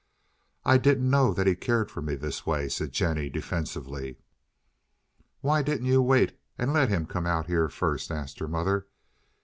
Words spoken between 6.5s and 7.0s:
and let